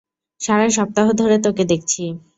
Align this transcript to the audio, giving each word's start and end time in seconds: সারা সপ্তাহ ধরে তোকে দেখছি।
সারা 0.41 0.67
সপ্তাহ 0.69 1.07
ধরে 1.13 1.37
তোকে 1.37 1.63
দেখছি। 1.65 2.03